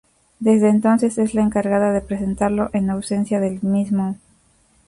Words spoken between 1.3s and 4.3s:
la encargada de presentarlo en ausencia del mismo.